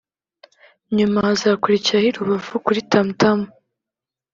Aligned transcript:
nyuma 0.95 1.17
hazakurikiraho 1.27 2.07
i 2.09 2.13
Rubavu 2.17 2.55
kuri 2.65 2.79
Tamu 2.91 3.11
Tamu 3.19 3.47